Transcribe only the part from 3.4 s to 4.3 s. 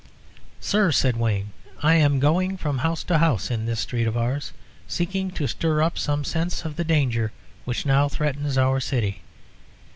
in this street of